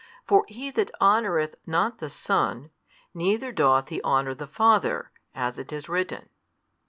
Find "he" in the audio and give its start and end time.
0.47-0.71, 3.89-4.01